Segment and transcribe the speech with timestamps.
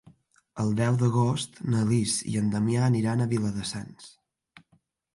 [0.63, 4.13] El deu d'agost na Lis i en Damià aniran a Viladasens.